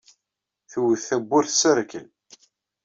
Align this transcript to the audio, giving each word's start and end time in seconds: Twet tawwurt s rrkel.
Twet 0.71 1.01
tawwurt 1.09 1.49
s 1.59 1.63
rrkel. 1.77 2.07